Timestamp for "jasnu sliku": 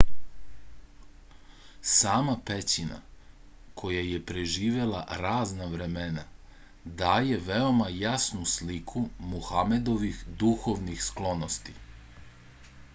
7.99-9.05